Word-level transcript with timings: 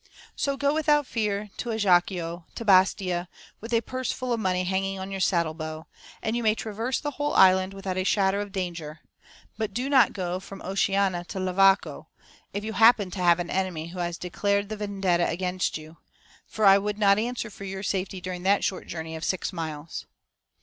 So 0.35 0.57
go 0.57 0.73
without 0.73 1.05
fear 1.05 1.51
to 1.57 1.69
Ajaccio, 1.69 2.47
to 2.55 2.65
Bastia, 2.65 3.29
with 3.59 3.71
a 3.71 3.81
purse 3.81 4.11
full 4.11 4.33
of 4.33 4.39
money 4.39 4.63
hanging 4.63 4.99
to 4.99 5.07
your 5.11 5.19
saddle 5.19 5.53
bow, 5.53 5.85
and 6.23 6.35
you 6.35 6.41
may 6.41 6.55
traverse 6.55 6.99
the 6.99 7.11
whole 7.11 7.35
island 7.35 7.75
without 7.75 7.97
a 7.99 8.03
shadow 8.03 8.41
of 8.41 8.51
danger, 8.51 9.01
but 9.59 9.75
do 9.75 9.91
not 9.91 10.13
go 10.13 10.39
from 10.39 10.63
Oceana 10.63 11.23
to 11.25 11.37
Levaco, 11.39 12.07
if 12.51 12.63
you 12.63 12.73
happen 12.73 13.11
to 13.11 13.21
have 13.21 13.37
an 13.39 13.51
enemy 13.51 13.89
who 13.89 13.99
has 13.99 14.17
declared 14.17 14.69
the 14.69 14.77
Vendetta 14.77 15.27
against 15.29 15.77
you, 15.77 15.97
for 16.47 16.65
I 16.65 16.79
would 16.79 16.97
not 16.97 17.19
answer 17.19 17.51
for 17.51 17.65
your 17.65 17.83
safety 17.83 18.19
during 18.19 18.41
that 18.41 18.63
short 18.63 18.87
journey 18.87 19.15
of 19.15 19.23
six 19.23 19.53
miles. 19.53 20.07